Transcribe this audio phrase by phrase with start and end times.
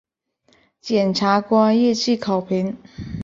[0.81, 2.75] 检察官业绩考评